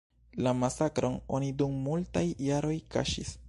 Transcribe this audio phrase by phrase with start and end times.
[0.45, 3.37] La masakron oni dum multaj jaroj kaŝis.